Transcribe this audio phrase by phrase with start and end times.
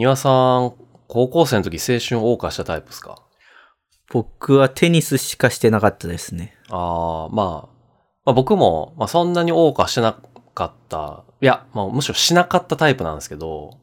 [0.00, 0.30] 庭さ
[0.60, 0.72] ん、
[1.08, 3.16] 高校生の時青春を謳歌したタイプですか？
[4.10, 6.56] 僕はテニスしかしてなかったですね。
[6.70, 7.68] ああ、まあ、
[8.24, 10.18] まあ僕も、まあそんなに謳歌してな
[10.54, 11.24] かった。
[11.42, 13.76] いや、まあむしろしなかったタイプなんですけど、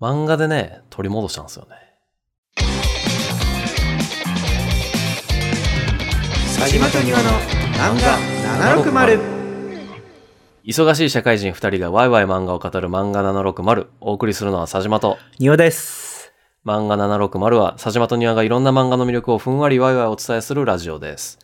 [0.00, 1.76] 漫画でね、取り戻したんですよね。
[6.58, 7.28] 佐島と庭の
[7.74, 8.18] 漫画
[8.82, 9.41] 760
[10.64, 13.88] 忙しい社会人二人がワイワイ漫画を語る漫画760。
[14.00, 16.32] お送りするのは佐島と、庭です。
[16.64, 21.40] 漫画760は佐島と庭がいろんな漫画の魅力をふんわりワイワイお伝えするラジオです。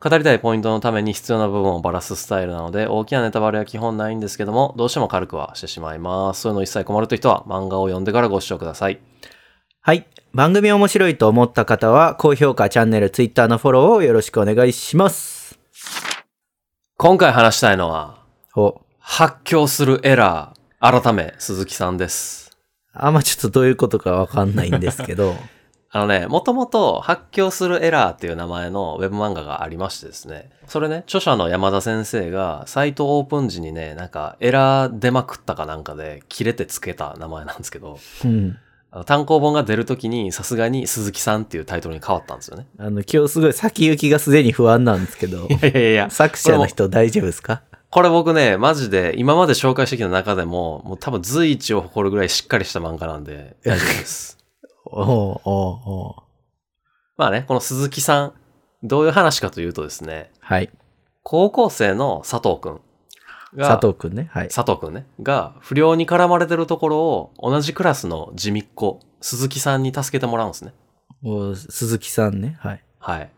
[0.00, 6.40] 語りたいポイントのために必要な部分をバラすスタイルなので、大きなネタバレは基本ないんですけども、どうしても軽くはしてしまいます。
[6.40, 8.98] そういうの一切困るという人は漫画を読んでからご視聴ください。
[9.82, 10.06] はい。
[10.32, 15.58] 番組面白いと思った方は、高評価、チャンネル、ツイッターのフォローをよろしくお願いします。
[16.96, 18.25] 今回話したいのは、
[18.58, 22.56] お、発狂するエラー、改め鈴木さんです。
[22.94, 25.34] あんまちょっとどういうことかわかんないんですけど、
[25.92, 30.48] あのね、もともと発狂するエラーっていう名前のウェブ漫画がありましてですね。
[30.66, 38.58] それね、著者の山田先生がサイトオープン時にね、なんかエラー出まくったかなんかで切れてつけた名前なんですけど、うん。
[39.04, 42.66] 単行本が出るときにさすがに鈴木さんっていうタイトルに変わったんですよね。
[42.78, 47.60] あの、今日すごい先行きがすでに不安なんですけど い、やいやいや、作者の人大丈夫ですか？
[47.96, 54.36] これ僕ね、マジで今まで紹介してきた中でも、もう多分随一を誇るぐらいしっかりした漫画なんで大丈夫です。
[54.84, 56.14] おうおうおう
[57.16, 58.32] まあね、この鈴木さん、
[58.82, 60.68] どういう話かというとですね、はい。
[61.22, 62.80] 高校生の佐藤くん
[63.54, 64.28] が、佐藤くんね。
[64.30, 64.48] はい。
[64.48, 70.74] 佐藤くんね、が不良に絡まれてるところを同じクラスの地味っ子、鈴木さんに助けてもらうんですね。
[71.24, 72.58] お鈴木さんね。
[72.60, 72.84] はい。
[72.98, 73.30] はい。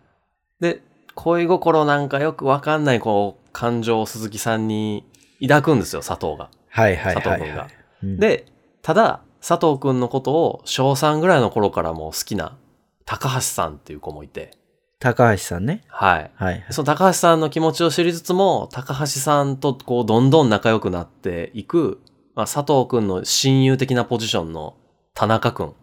[0.59, 0.83] で、
[1.15, 5.05] 恋心なんかよくわかんないこう、感情を鈴木さんに
[5.43, 6.49] 抱くんですよ、佐藤が。
[6.69, 7.75] はいはいはい、佐藤くんがはい。
[8.05, 8.47] うん、で、
[8.83, 12.57] ただ、佐藤くんのことを小3ぐらいの頃からもう好きな
[13.05, 14.53] 高橋さんっていう子もいて、
[15.01, 15.83] 高橋さんね。
[15.89, 16.31] はい。
[16.37, 16.67] はい。
[16.71, 22.01] その高橋さんの気持ちを知りつつも、高橋さんとこう、どんどん仲良くなっていく、
[22.37, 24.77] まあ、佐藤くんの親友的なポジションの
[25.15, 25.75] 田中くん。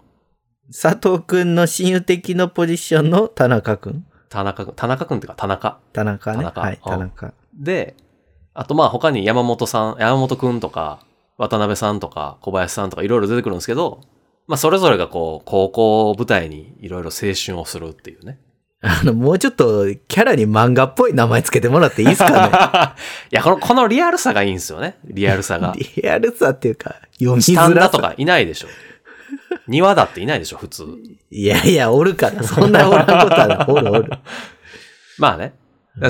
[0.68, 4.06] 佐藤くんの親友的のポジションの田中くん？
[4.30, 5.80] 田中くん、田中くんっていうか田中。
[5.94, 6.38] 田中ね。
[6.38, 7.34] 田中はい、うん田中。
[7.58, 7.96] で、
[8.54, 11.00] あとまあ他に山本さん、山本くんとか、
[11.38, 14.02] 渡辺さんとか、小林さんとかいろいろ出てくるんですけど、
[14.48, 18.40] まあそれぞれがこう、高校を舞台にいろいろ青春をするっていうね。
[18.82, 22.96] あの、もうちょっとキャラに漫画っぽい名前つけてもらっていいですか
[23.32, 24.98] いや、この、このリアルさがいいんですよね。
[25.06, 25.80] リアルさがね。。
[25.96, 27.68] リアルさっていうか、読みスづらさ。
[27.68, 28.68] タンダとかいないでしょ。
[29.68, 30.86] 庭だっていないでしょ、普通。
[31.32, 32.44] いやいや、おるから。
[32.44, 33.66] そんなおらんことは。
[33.68, 34.12] おるおる。
[35.18, 35.56] まあね。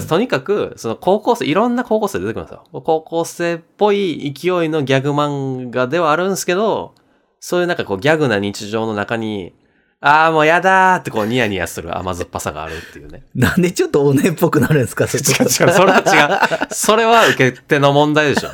[0.07, 2.63] とにかく、その高校生、いろんな高校生出てくるんですよ。
[2.81, 6.95] 高校生っぽい勢いのギャグ漫画ではあるんですけど、
[7.39, 9.53] そういうなんかこうギャグな日常の中に、
[10.01, 13.23] ああ、もうやだーってこうニヤニヤする甘酸っぱさがあるっていうね。
[13.35, 16.73] なんでちょっとおねっぽくなるんですかそ違う違う、それは違う。
[16.73, 18.49] それは受け手の問題でしょ。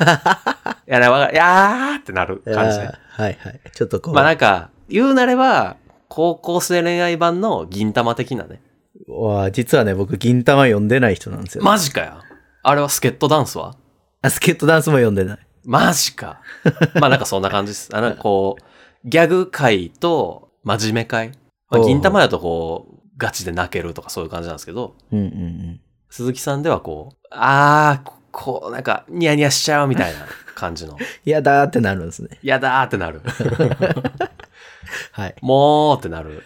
[0.86, 2.92] や、ね、わかいやーってなる感じね。
[3.10, 3.60] はいはい。
[3.74, 4.14] ちょっとこう。
[4.14, 5.76] まあなんか、言うなれば、
[6.08, 8.60] 高校生恋愛版の銀玉的なね。
[9.08, 11.64] わあ実はね、僕、銀玉読んでない人なんですよ。
[11.64, 12.22] マジかよ。
[12.62, 13.76] あれはスケットダンスは？
[14.22, 15.38] あスケートダンスも読んでない。
[15.64, 16.40] マジか。
[17.00, 17.88] まあなんかそんな感じです。
[17.92, 21.32] あの、こう、ギャグ界と真面目界。
[21.70, 25.80] まあ、銀玉だとこう、ガチで泣けるとかそういう感じなんですけど、うんうんうん。
[26.10, 30.20] 鈴木さんではこう、あー、こう、なんか、ニヤニヤしちゃうみたいな
[30.54, 32.38] 感じの、やだーってなるんですね。
[32.42, 33.22] やだーってなる。
[35.12, 35.34] はい。
[35.40, 36.42] もーってなる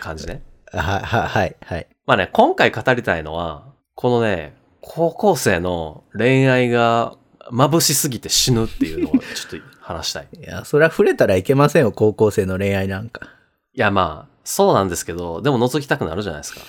[0.00, 0.42] 感じね。
[0.82, 1.86] は、は、はい、はい。
[2.06, 3.64] まあね、今回語りたいのは、
[3.94, 7.16] このね、高校生の恋愛が
[7.50, 10.28] 眩しすぎて死ぬっていうのをちょっと話したい。
[10.38, 13.28] いや、それは触れたらいけませんよ、高校生の恋愛なんか。
[13.74, 16.60] いや、まあ、そうなんですけど、でも覗きたくなるじゃないですか。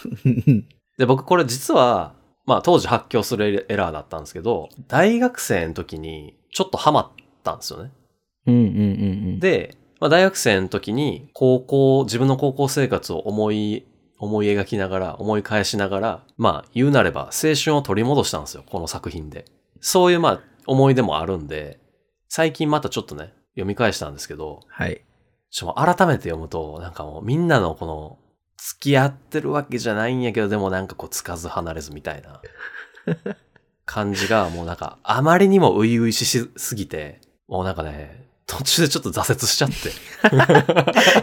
[0.97, 2.13] で、僕これ実は、
[2.45, 7.09] まあ当時発狂するエラーだったんですけど、大学生の時にちょっとハマっ
[7.44, 7.91] たんですよね。
[8.47, 8.75] うんうんうんう
[9.34, 9.39] ん。
[9.39, 13.86] で、まあ、大学生の時に高校、自分の高校生活を思い、
[14.19, 19.46] 思い描きながら、思い返しながら、まあ言うなれば青春を取り戻したんですよ、この作品で。
[19.80, 21.80] そういうまあ思い出もあるんで、
[22.30, 25.02] 最近またちょっとね、読み返したんですけど、はい。
[25.50, 28.19] ちょ、改めて読むと、なんかもうみんなのこの、
[28.58, 32.42] 付き合ってるわけじゃないんやけど、でもなんかこう、つかず離れずみたいな
[33.86, 39.69] 感じが、もうなんか、あまりにも初々しすぎて、もうなんかね、途中でちょっと挫折しちゃっ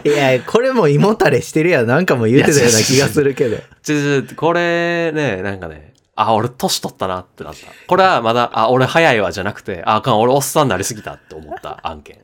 [0.03, 0.07] て。
[0.07, 1.87] いや、これも胃もたれしてるやん。
[1.87, 3.57] なんかも言ってたような気がするけど。
[3.81, 7.59] ちょちょこれね、なんかね、あ、俺年取ったなってなった。
[7.87, 12.19] これはまだ、あ、俺早いわじゃなくて、あ、あかん、俺おっさんになりすぎたって思った 案件。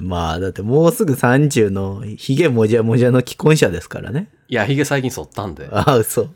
[0.00, 4.28] まあ、だってもうすぐ30のヒゲもじゃもじゃの既婚者ですからね。
[4.48, 5.68] いや、ヒゲ最近剃ったんで。
[5.72, 6.28] ああ、嘘。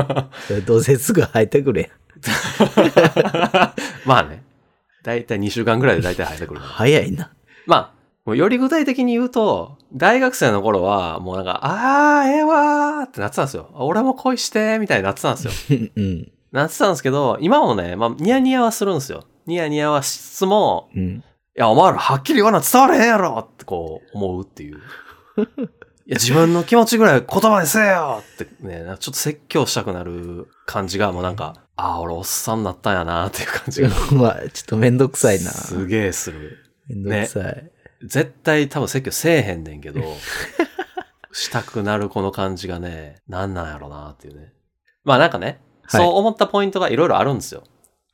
[0.66, 1.90] どうせすぐ生えてくれ。
[4.06, 4.43] まあね。
[5.04, 6.60] だいたい2週間ぐらいでだいたい生えてくる。
[6.60, 7.30] 早いな。
[7.66, 13.70] まあ、もうより具体的に言うと、大学生の頃は、もうなんか、あー、ええわーってなってたんですよ。
[13.74, 15.78] 俺も恋して、みたいになってたんですよ。
[15.94, 16.32] うん。
[16.50, 19.24] なってたんですけど、今もね、まあ、ニヤニヤはするんですよ。
[19.46, 21.02] ニヤニヤはしつつも、うん。
[21.02, 21.22] い
[21.54, 24.78] や、お前らはっきり言わな伝われへんやろってこう、思うっていう。
[26.06, 33.88] いや、自分の気持ちぐらい言葉にせえよってね、ちょっと説教したくなる感じが、もうなんか、ああ、俺おっさんになったんやなっていう感じが。
[34.12, 35.50] まあ、ちょっとめんどくさいな。
[35.50, 36.58] すげえする。
[36.88, 37.70] めんどくさい。
[38.04, 40.00] 絶対多分説教せえへんねんけど、
[41.32, 44.52] したくなるこの感じがね、なんなんやろなっていうね。
[45.04, 47.62] まあなんかね、はいそう思ったポイントがいろいろあるんですよ。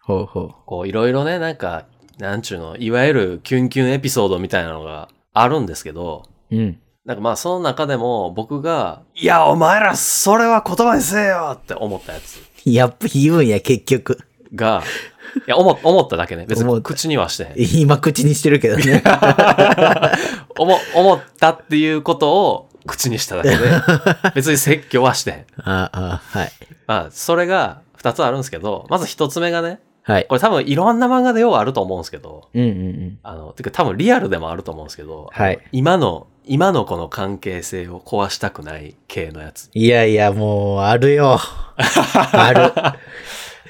[0.03, 1.87] ほうほこういろいろね、なんか、
[2.19, 6.57] なんちゅうの、いわゆるキュンキュンエピソードみたいなのがあるんですけど、う。
[6.57, 6.81] うん。
[7.05, 14.19] なんかまあその中でも僕が、いやお前らそれは言葉にせえよって思ったやつ やっぱ言うんや、結局。
[14.55, 14.83] が、
[15.47, 16.45] いや思思っただけね。
[16.49, 17.81] 別に口にはしてへん。
[17.81, 19.03] 今口にしてるけどね。
[20.59, 23.57] 思、思ったっていうことを口にしただけで、
[24.35, 25.47] 別に説教はしてへん。
[25.59, 26.53] ああ、はい。
[26.87, 30.27] まあ、それが二つあるんですけど、まず一つ目がね、はい。
[30.27, 33.19] これ多分いろんな漫画でようあると思うんですけど、うんうんうん。
[33.23, 39.71] あの、てか多分リアルでもあると思うんですけど、はい今の、今のこの関係性を壊したくない系のやつ。
[39.75, 41.39] いやいや、もう、あるよ。
[42.33, 42.53] あ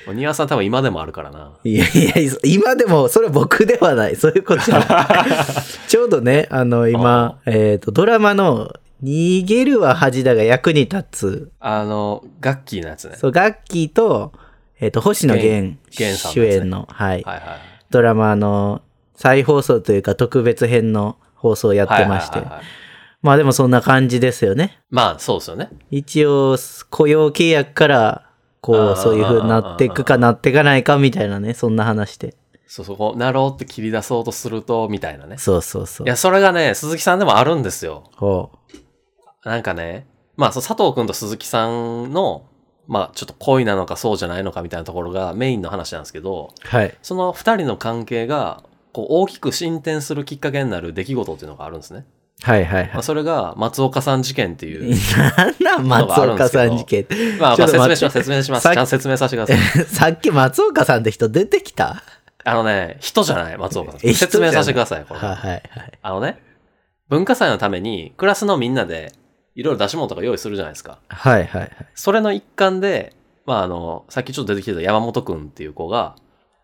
[0.06, 0.14] る。
[0.14, 1.52] 庭さん多分今でもあるからな。
[1.62, 4.16] いやいや、今でも、それ僕ではない。
[4.16, 4.86] そういうことじゃない。
[5.88, 8.72] ちょうどね、あの、今、えっ、と、ドラマの、
[9.02, 11.50] 逃げるは恥だが役に立つ。
[11.58, 13.16] あの、ガッキーのやつね。
[13.16, 14.32] そう、ガッキーと、
[14.78, 17.22] えっ、と、星野源主演の、はい。
[17.22, 17.42] はいはい。
[17.90, 18.82] ドラマの
[19.16, 22.38] 再放送というか特別編の放送をやってまして。
[22.38, 22.90] はいはいはいはい
[23.22, 24.80] まあでもそんな感じですよね。
[24.88, 25.68] まあ、そうですよね。
[25.90, 26.56] 一応、
[26.88, 28.30] 雇用契約から、
[28.62, 32.34] こう、そういう風になっていくかなっていかないかみたいなね、そんな話で。
[32.66, 35.36] そう、そこ、なろうって切り出そうとすると、みたいなね。
[35.36, 36.06] そうそうそう。
[36.06, 38.04] いや、それがね、鈴木さんでもあるんですよ。
[38.16, 38.52] ほ
[39.44, 40.06] なんかね、
[40.36, 42.46] まあ、佐藤くんと鈴木さんの、
[42.86, 46.66] まあ、ちょっと恋なのかそうじゃないのかみたいなところがメインの話なんですけど、う。
[46.66, 46.96] はい。
[47.02, 52.06] その二人の関係が、こう、大きく進展するきっかけになる出来事っていうのがあるんですね。
[52.42, 54.92] はいはいはまあ、それが、松岡さん事件っていい。
[54.92, 54.96] う。
[55.62, 57.06] なんなん松岡さん事件。
[57.38, 58.62] まあ、まあ、説明します、説明します。
[58.62, 59.84] ちゃんと説明させてください。
[59.86, 62.02] さっき松岡さんって人出てきた？
[62.42, 64.14] あのね、人じゃない、松岡さえん。
[64.14, 65.20] 説明させてください、これ。
[65.20, 65.62] はいはいはい。
[66.00, 66.40] あのね、
[67.10, 69.12] 文化祭のために、クラスのみんなで、
[69.54, 70.98] いろいろ出し物とか用意するじゃないですか。
[71.08, 71.70] はいはいはい。
[71.94, 73.14] それの一環で、
[73.44, 76.16] まあ、あの、さっきちょっと出てきてた山本くんっていう子が、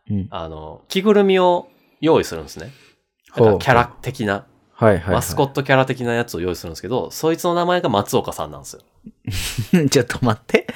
[0.09, 0.29] うん。
[0.31, 1.69] あの、着ぐるみを
[2.01, 2.73] 用意するんですね。
[3.37, 5.15] だからキャラ的な、はいはい、はい。
[5.15, 8.83] マスコットキャラ的なやつを用意するんですけど、そいつの名前が松岡さんなんですよ。
[9.89, 10.67] ちょっと待って。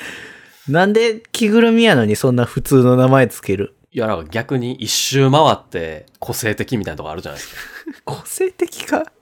[0.68, 3.74] なんで着ぐるみやのにそんな普通の名前つける？
[3.92, 7.56] いや、なんか逆に一周回って個性的みたいなとこあるじゃないです
[8.04, 9.04] 個性的か？
[9.04, 9.12] か。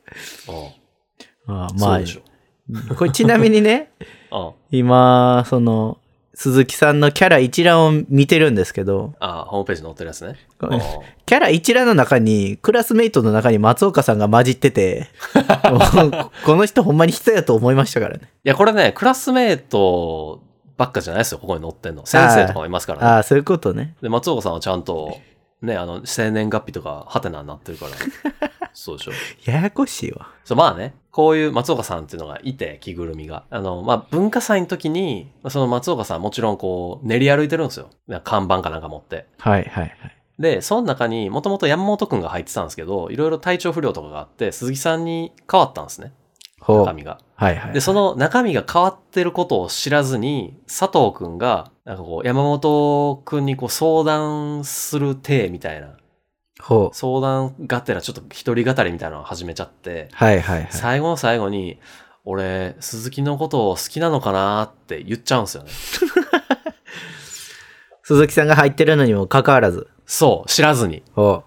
[1.46, 1.54] うん。
[1.54, 2.94] ああまあそうで、しょ。
[2.96, 3.92] これちなみにね、
[4.30, 4.52] うん。
[4.70, 5.98] 今、その、
[6.38, 10.36] 鈴木さんのキャラ一覧を見てるんですけど、あホームページに載ってるやつね。
[11.26, 15.08] キャラ一覧の中に、クラスメイトの中に松岡さんが混じってて、
[16.46, 18.30] この人ほんまに人やと思いましたからね。
[18.44, 20.40] いや、これね、クラスメイト
[20.76, 22.06] ばっかじゃないですよ、ここに載ってんの。
[22.06, 23.04] 先生とかもいますからね。
[23.04, 23.96] ああ、そういうことね。
[24.00, 25.18] で、松岡さんはちゃんと、
[25.60, 28.48] ね、あの、生年月日とか、ハテナになってるから。
[28.78, 29.12] そうでしょ。
[29.44, 30.30] ややこしいわ。
[30.44, 33.42] そう、まあね、こういう松岡さんっていうのがいて、着ぐるみが。
[33.50, 37.90] あの、まあ、文化祭の時に、その松岡さんもちろんこう、練り歩いてるんですよ。
[38.22, 39.26] 看板かなんか持って。
[39.38, 40.16] はいはいはい。
[40.38, 46.12] で、その中にもともと山本くんが入ってたんですけど、いろいろ体調不良とかがあって、鈴木さんに変わったんですね。
[46.60, 47.18] 中身が。
[47.34, 47.72] はいはい。
[47.72, 55.96] で、その中身が変わってることを知らずに、佐藤くんが、なんかこう、山本くんにこう相談する体みたいな、
[56.60, 56.96] ほう。
[56.96, 60.72] 相談がてらちょっと一人語りみたいなのを始めちゃって、はいはいはい。
[60.72, 61.78] 最後の最後に、
[62.24, 65.70] 俺、鈴木のことを好きなのかなって言っちゃうんですよね。
[68.02, 69.88] 鈴木さんが入ってるのにもかかわらず。
[70.06, 71.02] そう、知らずに。
[71.14, 71.44] ほ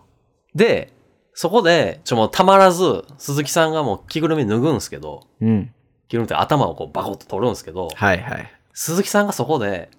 [0.56, 0.94] で、
[1.34, 5.46] そこで、ちょ、もうたまらず、鈴木さんがもう着ぐるみ脱ぐんですけど、う。
[5.46, 5.74] うん。
[6.08, 8.52] 着ぐるみって頭をこうバコッと取るんですけど、はいはい。
[8.74, 9.90] 鈴木さんがそこで、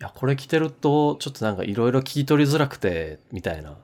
[0.00, 3.76] いや、これ着てると、ちょっとなんかいろいろ聞き取りづらくて、みたいな。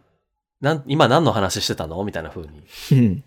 [0.61, 2.03] なん、今何の話してたの？
[2.05, 3.23] みたいな風に。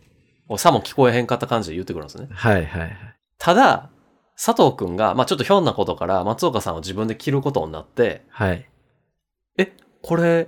[0.49, 2.27] うさも聞こえへんかった感じで言ってくるんですね。
[2.31, 2.97] はいはいはい。
[3.37, 3.89] ただ、
[4.35, 8.67] 佐藤くんが、まあちょっとひょんなことから松岡さんを自分で着ることになって、はい。
[9.57, 10.47] え、これ、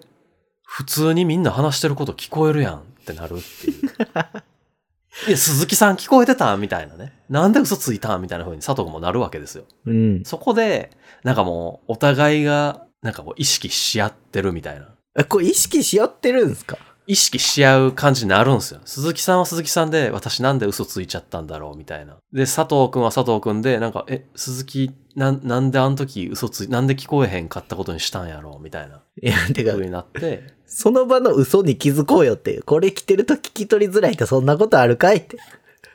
[0.64, 3.90] 普通にみんな話してること聞こえるやんってなるっていう。
[5.28, 7.14] いや、鈴木さん聞こえてたみたいなね。
[7.30, 9.66] なんで嘘ついたみたいな風に佐藤君もなるわけですよ。
[9.86, 10.24] うん。
[10.24, 10.92] そこで、
[11.24, 14.90] なんかもう、お互いが、なんかこう、意識し合ってるみたいな。
[15.20, 16.78] えこれ意識し合ってるんですか？
[17.06, 18.82] 意識し合う感じになるんですよ。
[18.86, 22.18] 鈴木さんは鈴木さんで、私なんで嘘ついちゃったんだろうみたいな。
[22.32, 29.02] で、佐藤くんは佐藤くんで、なんか、え、鈴木、なん、なんであの時嘘つい、なんで聞こえへんかったことにしたんやろうみたいな。
[29.22, 32.64] いや、てか風、になって、その場の嘘に気づこうよっていう。
[32.64, 35.38] これ着てると聞き取りづらいってそんなことあるかいって。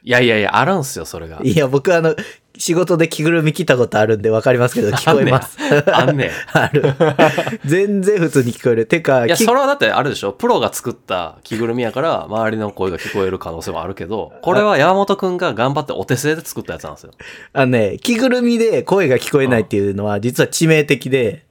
[0.02, 1.40] いやいやいや、あるんすよ、それが。
[1.44, 2.16] いや、僕あの、
[2.56, 5.58] 仕事で着ぐるみ着たことあるんで分かりますけど、 聞こえます。
[5.92, 6.30] あんねん。
[6.52, 6.82] ある。
[7.64, 8.86] 全然普通に聞こえる。
[8.86, 10.32] てか、いや、きそれはだってあるでしょ？
[10.32, 17.10] プロが作った着ぐるみやから、周りの声が聞こえる可能性もあるけど、これは山本くんが頑張ってお手製で作ったやつなんですよ。
[17.52, 21.44] あのね、着ぐるみで声が聞こえないっていうのは実は致命的で、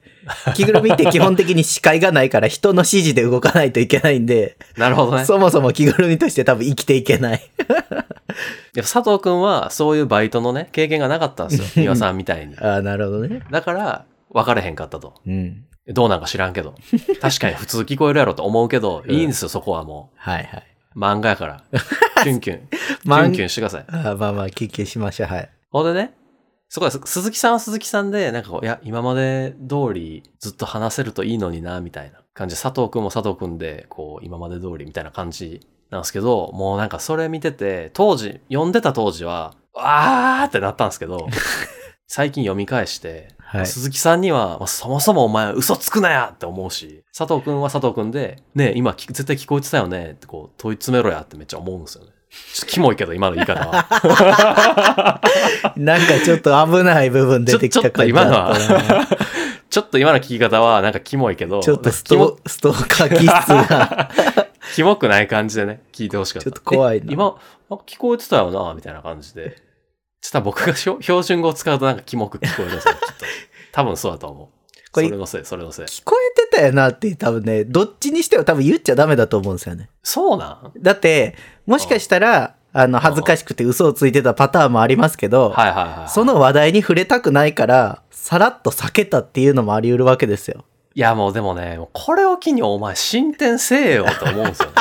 [0.54, 5.24] 着ぐるみって基本的に視界がないから人の指示で動かないといけないんで、なるほどね。
[5.24, 7.36] そもそも着ぐるみとして多分生きていけない。
[7.36, 7.40] い
[8.74, 11.66] や佐藤くんはそういうバイトのね、経験がなかったんですよ。
[11.68, 12.56] 三輪さんみたいに。
[12.58, 13.42] ああ、なるほどね。
[13.50, 15.14] だから、分かれへんかったと。
[15.26, 15.64] うん。
[15.88, 16.74] どうなんか知らんけど。
[17.20, 20.64] 確かに普通聞こえるやろと思うけど、いいんですよ、そこはもはいはい。
[20.96, 20.98] う。
[20.98, 21.62] 漫画やから。
[22.22, 22.68] キュンキュン。
[23.04, 23.84] キ漫ュンキュンしてください。
[23.88, 25.28] あーまあまあ、休憩しましょう。
[25.28, 25.50] はい。
[25.70, 26.12] ほんでね、
[26.74, 41.28] そこは鈴木さんは鈴木さんで、なんかこう、いや、今まで通りずっと話せるといいのにな、みたいな感じで、佐藤くんも佐藤くんで、こう、今まで通りみたいな感じなんですけど、もうなんかそれ見てて、当時、読んでた当時は、わーってなったんですけど、
[42.08, 52.10] 最近読み返して、はい鈴木さんには、まあそもそもお前嘘つくなやって思うし、佐藤くんは佐藤くんで、ねえ今聞絶対聞こえてたよねってこう問い詰めろやってめっちゃ思うんですよね。
[52.54, 55.20] ちょっとキモいけど今の言い方は。
[55.76, 59.08] なんかちょっと危ない部分出てきた感じだったなちょっと今の
[59.70, 64.08] ちょっと今の聞き方はなんかキモいけど、ちょっとストストーカー気質が。
[64.76, 66.50] キモくない感じでね、聞いてほしかった。
[66.50, 67.36] ちょっと怖いなえ今、
[67.68, 69.56] 聞こえてたよな、みたいな感じで。
[70.20, 73.26] ちょっと僕が標準語を使うとなんかキモく聞こえるんですよ、きっと。
[73.72, 74.48] 多分そうだと思う。
[74.92, 75.86] これそれのせい、それのせい。
[75.86, 79.88] 聞こえてたよなって多分ね、どっちにしても多分言っちゃダメだと思うんですよね。
[80.02, 80.82] そうなん？
[80.82, 81.34] だって、
[81.66, 86.10] もしかしたら、あの、恥ずかしくて嘘をついてたパターンもありますけど、はいはいはい。
[86.10, 90.64] その話題に触れたくないから、さらっと避けたっていうのもあり得るわけですよ。
[90.96, 94.74] いやもうでもね、これを機にお前進展せえよと思うんですよね。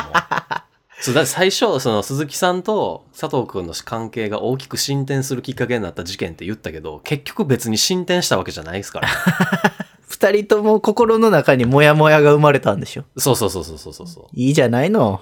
[1.02, 9.08] そうだ最初、その鈴木さんと佐藤くんの関係が大きく進展するきっかけになった事件って言ったけど、結局別に進展したわけじゃないですから。
[10.14, 13.04] 二人とも心の中にモヤモヤが生まれたんでしょ？
[13.18, 14.26] そうそうそうそうそうそうそう。
[14.34, 15.20] いいじゃないの？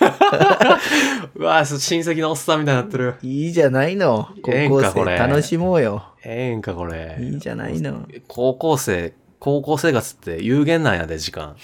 [1.34, 3.16] うわぁ、親戚のおっさんみたいになってる。
[3.22, 4.28] いいじゃないの？
[4.42, 6.02] 高ええん校生かこれ楽しもうよ。
[6.24, 7.18] ええんか、これ。
[7.20, 8.06] いいじゃないの？
[8.26, 11.56] 高校生、高校生活って有限なんやで、時間。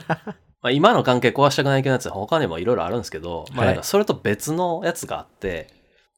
[0.62, 5.68] まあ今の関係壊したくない系のやつは他にもいろいろあるんですけど、まあなんかそれと別のやつがあって、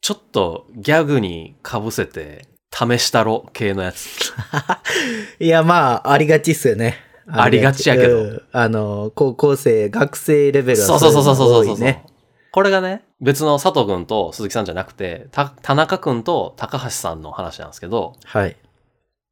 [0.01, 4.33] ちょっとギャグに被せて試したろ系のやつ。
[5.39, 6.97] いや、まあ、ありがちっすよね。
[7.29, 12.05] ありがちやけどうんあの、高校生、学生レベルはそうそうそうそうそうそうね。
[12.51, 18.57] これがね、別の佐藤くんと鈴木さんじゃなくて、た田中くんと高橋さんの話なんですけど、はい。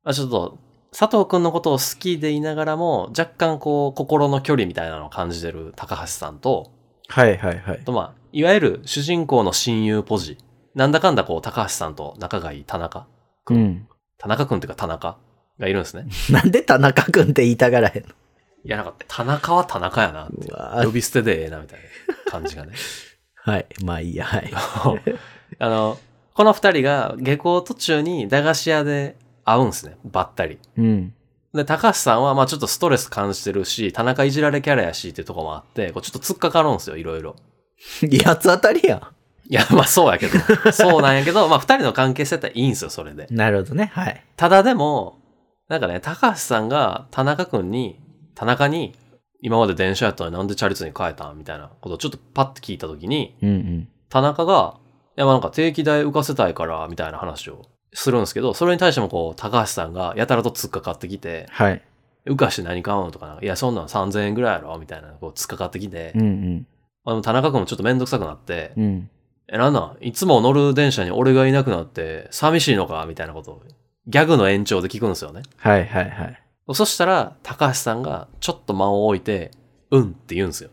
[0.05, 0.59] まあ、ちょっと、
[0.97, 6.71] 佐藤くんのことを好きでいながらも、若干こう、心の距離みたいなのを感じてる高橋さんと、
[7.09, 7.85] はいはいはいあ。
[7.85, 10.39] とまあ、いわゆる主人公の親友ポジ。
[10.75, 13.07] なんだかんだこう、高橋さんと仲がいい田中
[13.51, 13.55] く。
[13.55, 13.89] うんん。
[14.19, 15.19] 田中くんっていうか田中
[15.59, 16.07] がいるんですね。
[16.31, 18.09] なんで田中くんって言いたがらへんの？
[18.65, 21.81] いや、なんか、田中は田中やなって呼び捨てでええなみたい
[22.27, 22.73] な感じがね。
[23.43, 23.67] はい。
[23.85, 24.51] まあいいや、はい。
[25.59, 25.99] あの、
[26.35, 29.97] この二人が下校途中に駄菓子屋で会うんですね。
[30.05, 30.59] ばったり。
[30.77, 31.15] うん。
[31.55, 37.35] で、高橋さんはまあちょっとストレス感じてるし、田中いじられキャラやしっていうところもあって、こうちょっと突っかかるんですよ、いろいろ。
[38.25, 39.11] 八つ当たりや
[39.51, 40.39] いや、 まあそうやけど。
[40.73, 43.27] そうなんやけど、まあ二人の関係性っていいんですよ、それで。
[43.29, 43.35] ん。
[43.35, 43.91] なるほどね。
[43.93, 44.25] はい。
[44.37, 45.19] ただでも、
[45.69, 47.99] なんかね、高橋さんが田中くんに、
[48.37, 48.95] 田中に、
[49.43, 53.89] 今まで電車やったのになんでチャリツに変えたんみたいなことをちょっとパッて聞いたときに、うんうん。
[54.09, 54.77] 田中が、
[55.17, 61.83] いやまあなんか定期代浮かせたいから、みたいな話をするんですけど、それに対してもこう、高橋さんがやたらと突っかかってきて、はい。
[62.27, 66.67] 浮かして何買うのとかなんか、いやそんなん3000円ぐらいやろみたいな、こう突っかかってきて、うんうん。
[67.05, 69.11] あの田中くんもちょっとめんどくさくなって、うん。
[69.53, 69.97] え、なんなん？
[70.01, 73.05] いつも乗る電車に俺がいなくなって、寂しいのか？
[73.07, 73.63] みたいなことを、
[74.07, 75.43] ギャグの延長で聞くんですよね。
[75.57, 76.43] はいはいはい。
[76.73, 79.51] そしたら、高橋さんがちょっと間を置いて、
[79.91, 80.71] うんって言うんですよ。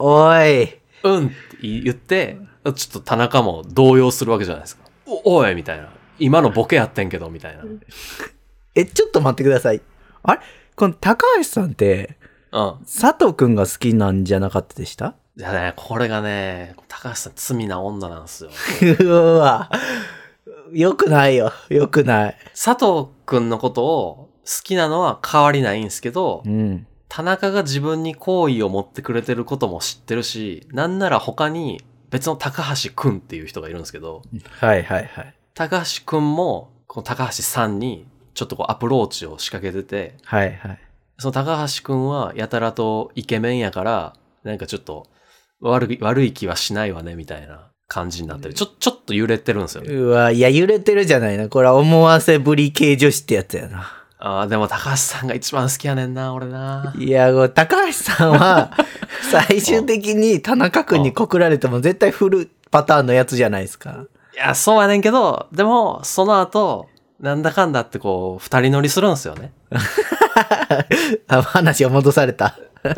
[0.00, 0.80] お、 おい。
[1.04, 2.38] うんって言って、
[2.74, 4.82] ちょっと田中も動揺するわけじゃないですか。
[5.06, 5.88] お、おいみたいな。
[6.18, 7.62] 今のボケやってんけど、みたいな。
[7.62, 7.80] うん。
[8.74, 9.80] え、ちょっと待ってください。
[10.24, 10.40] あれ？
[10.74, 12.16] この高橋さんって、
[12.50, 15.14] 佐藤くんが好きなんじゃなかったでした？
[15.36, 18.50] いやね、これがね、高橋さん罪な女なんですよ。
[19.00, 19.70] うわ。
[20.72, 21.52] よくないよ。
[21.70, 22.36] よくない。
[22.50, 26.86] 佐藤くんのことを好きなのは変わりないんですけどう、ん。
[27.08, 34.22] 田中が自分に好意を持ってくれてることも知ってるし、なんなら他に別の高橋くんっていう人がいるんですけど、
[34.60, 35.34] はいはいはい。
[35.54, 40.78] 高橋くんも、この高橋さんにちょっとこうアプローチを仕掛けてて、はいはい。
[41.18, 45.06] その高橋くんはやたらとイケメンやから、なんかちょっと
[45.62, 48.54] 悪い、悪い気はしないわね、みたいな感じになってる。
[48.54, 49.94] ちょ、ちょっと揺れてるんですよね。
[49.94, 51.48] うわ、いや、揺れてるじゃないな。
[51.48, 54.02] これは思わせぶり系女子ってやつやな。
[54.18, 56.94] ああ、でも高橋さんが一番好きやねんな、俺な。
[56.98, 58.72] いや、高橋さんは、
[59.30, 64.06] 最終的に田中君に告られても絶対振るパターンのやつじゃないですか。
[64.34, 66.88] いや、そうやねんけど、でも、その後、
[67.20, 69.52] なんだかんだってこう、二人乗りするんですよね。
[71.28, 72.56] あ話を戻された。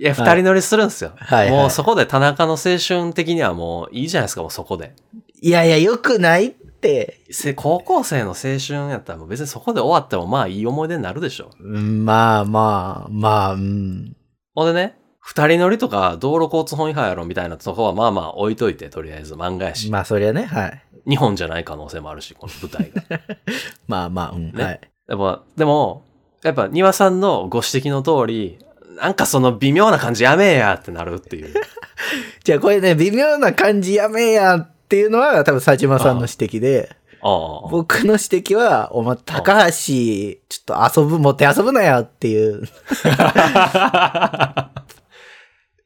[0.00, 1.12] いや、二人乗りするんですよ。
[1.16, 4.94] はいはいもうそこで田中の青春的にはもういいじゃないですか、もうそこで。
[5.40, 7.20] いやいや、よくないって。
[7.30, 11.50] せ高校生の青春やったらもう別にそこで終わってもまあいい思い出になるでしょ。
[11.60, 14.16] うんまあまあ、まあ、うん。
[14.54, 19.90] ほんでね、二人乗りとか道路交通法違反やろみたいなとこはまあまあ置いといて、とりあえず漫画やし。
[19.90, 20.82] まあ、そりゃね、はい。
[21.08, 23.20] 日本じゃない可能性もあるし、この舞台が。
[23.86, 24.52] まあまあ、うん。
[24.52, 24.80] ねはい。
[25.08, 26.04] やっぱ、でも、
[26.42, 28.58] やっぱ庭さんのご指摘の通り、
[29.00, 31.54] なんかその微妙な感じやめえやってなるっていう。
[32.44, 36.90] じゃあこれね、微妙な感じやめえやっていうのは多分佐島さんの指摘で。
[37.70, 42.62] 僕の指摘は、お前、高橋、ちょっと遊ぶ、もて遊ぶなよっていう。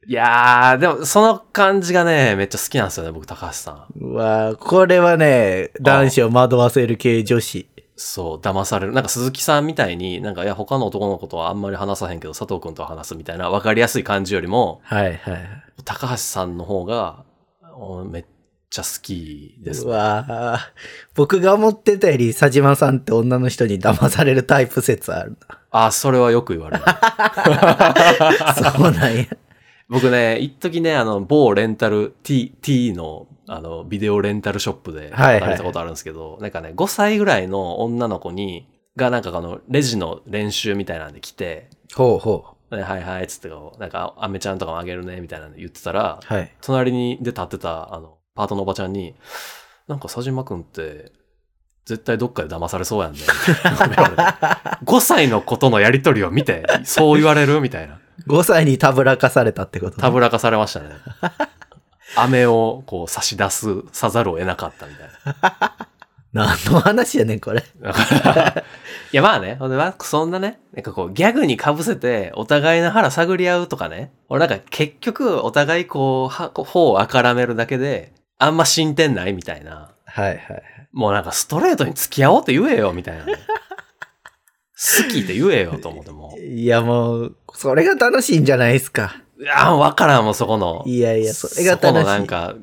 [0.05, 3.85] いやー、でもその感じがね、めっちゃ好きなんですよね、僕、高橋さん。
[3.99, 7.67] うわこれはね、男子を惑わせる系女子。
[7.95, 8.93] そう、騙される。
[8.93, 15.63] なんか鈴木さんみたいに、なんか、いや、他の男の子とはあんまり話さへんけど、佐藤くんとは話すみたいな、わかりやすい感じよりも、はいはい。
[15.85, 17.23] 高橋さんの方が、
[17.75, 18.25] おめっ
[18.69, 19.89] ちゃ好きですう。
[19.89, 20.59] わ
[21.13, 25.37] 僕が思ってたより佐島さんって女の人に騙されるタイプ説ある
[25.69, 26.83] あ、それはよく言われる。
[26.85, 26.93] な。
[28.75, 29.25] そうなんや。
[29.89, 46.25] 僕ね、一時ね、あの、某レンタル、T、T の、あの、ビデオレンタルショップではいはい働いたことあるんですけど、なんかね、5歳ぐらいの女の子に、がなんかあの、レジの練習みたいなんで来て、ほうほではいはい、つってこう、なんか、アメちゃんとかもあげるね、みたいなの言ってたら、う。
[46.25, 46.51] はい。
[46.61, 49.15] 隣にで立ってた、あの、パートのおばちゃんに、
[49.87, 51.11] なんか佐島くんって、
[51.85, 53.19] 絶対どっかで騙されそうやんね。
[54.85, 57.99] 5歳の子とのやりとりを見て、そう言われるみたいな。
[58.27, 60.89] 5歳にたぶらかされたってこと、たぶらかされましたね。
[62.15, 65.07] 飴をこう差し出す、さざるを得なかったみたい
[65.41, 65.87] な。
[66.33, 67.63] 何の話やねん、これ。
[67.79, 68.63] だから
[69.13, 74.11] いやまあね、ほんでまあそんなね、なんかこうギャグに被せてお互いの腹探り合うとかね。
[74.29, 79.91] 俺なんか結局お互いこう、は頬をあからめるだけで、あんま進展ないみたいな。
[80.05, 80.63] はいはい。
[80.91, 83.35] もうなんかストレートに付き合おうって言えよみたいなね。
[84.75, 86.39] 好きって言えよと思ってもう。
[86.39, 89.22] いやもう、それが楽しいんじゃないですか。
[89.43, 90.83] いや、わからんもうそこの。
[90.85, 91.87] いやいや、それが楽しい。
[91.87, 92.55] そこのなんか、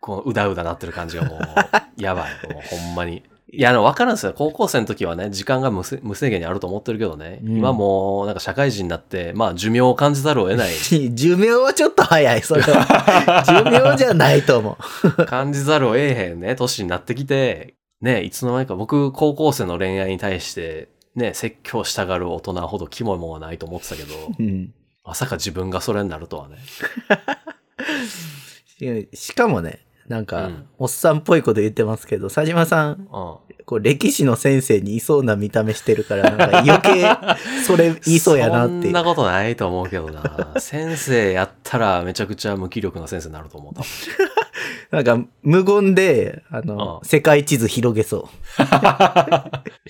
[0.00, 1.40] こう、うだうだなってる感じがもう、
[1.96, 2.52] やばい。
[2.52, 3.22] もうほんまに。
[3.52, 4.34] いや、あの、わかるんですよ。
[4.36, 7.38] 高校生の時はね、時間が無制限にあると思ってるけどね。
[7.44, 10.72] うん今もう、なんか社会人になって、まあ、寿命を感じざるを得ない。
[11.14, 13.44] 寿命はちょっと早い、それは。
[13.46, 14.76] 寿命じゃないと思
[15.18, 15.24] う。
[15.26, 24.74] 感じざるを得へんね、年になってきて、ね、いつの間にか僕、高校生の恋愛に対して、ね、説教したがる大人ほどキモいもんはないと思ってたけど、うん。
[25.04, 26.56] まさか自分がそれになるとはね。
[29.12, 33.06] しかもね、なんか、うんおっさんっぽいこと言ってますけど、佐島さん、うん。
[33.66, 37.04] こう歴史の先生にいそうな見た目してるから、なんか余計、
[37.64, 38.82] それ言いそうやなっていう。
[38.84, 40.54] そんなことないと思うけどな。
[40.58, 43.74] 先生やったらめちゃくちゃ無気力な先生になると思う。
[44.94, 48.62] なんか、無言で、あの、うん世界地図広げそう。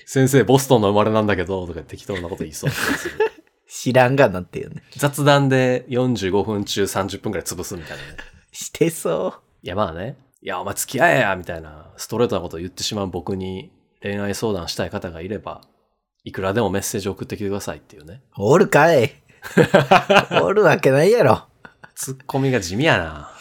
[0.05, 2.71] 先生、ボストンの生まれなんだけど、とか適当なこと言いそう。
[3.77, 4.83] 知らんがなっていうね。
[4.95, 8.09] 雑談で45分中30分くらい潰すみたいなね。
[8.53, 10.17] してそいや、まあね。
[10.41, 15.59] いや、お前付き合えやみたいな、ストレートなことを言ってしまう僕に恋愛相談したい方がいれば、
[16.23, 18.21] いくらでもメッセージを送ってきてくださいっていうね。
[18.37, 18.43] う。
[18.43, 19.13] おるかい
[20.41, 21.45] おるわけないやろ。
[21.95, 23.31] ツッコミが地味やな。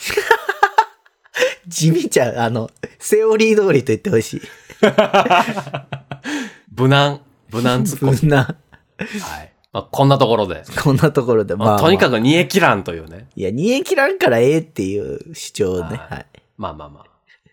[1.68, 2.37] 地味ちゃう。
[2.38, 4.42] あの、セオリー通りと言ってほしい。
[6.77, 7.20] 無難、
[7.51, 8.16] 無難ツッコミ。
[8.16, 8.57] そんな、
[8.99, 9.54] はい。
[9.74, 10.62] まあ、こんなところで。
[10.82, 12.12] こんなところで、まあ、まあ、とにかく。
[12.12, 13.26] く煮え切らんというね。
[13.34, 15.82] いや、煮え切らんからええっていう主張ね。
[15.82, 16.26] はいはい。
[16.56, 17.04] まあまあまあ。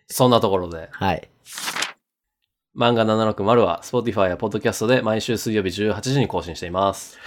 [0.07, 0.88] そんなところで。
[0.91, 1.27] はい。
[2.77, 7.17] 漫画760は Spotify や Podcast で毎週水曜日18時に更新しています。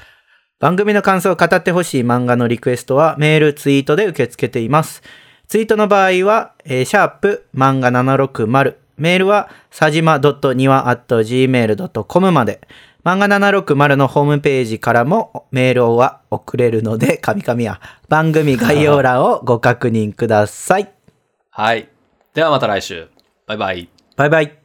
[0.61, 5.03] 番組の感想を語ってほしい漫画のリクエストはメール、ツイートで受け付けています。
[5.49, 12.61] ツイートの場合は、えーシャープ漫画760、メールはさじま .niwa.gmail.com まで、
[13.05, 20.91] 漫画760のホームページからもメールは送れるので、 神々や番組概要欄をご確認ください。
[21.51, 21.89] はい。
[22.33, 23.09] ではまた来週。
[23.47, 23.89] バイバイ。
[24.17, 24.64] バイバイ。